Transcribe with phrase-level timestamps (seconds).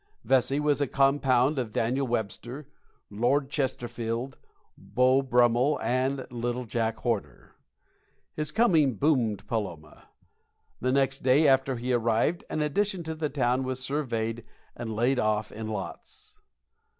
[0.23, 2.67] Vesey was a compound of Daniel Webster,
[3.11, 4.35] Lord Chesterfield,
[4.75, 7.53] Beau Brummell, and Little Jack Horner.
[8.33, 10.09] His coming boomed Paloma.
[10.79, 14.43] The next day after he arrived an addition to the town was surveyed
[14.75, 16.39] and laid off in lots.